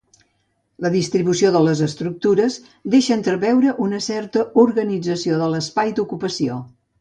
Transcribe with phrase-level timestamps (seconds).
[0.83, 2.57] La distribució de les estructures
[2.95, 6.59] deixa entreveure una certa organització de l’espai d’ocupació.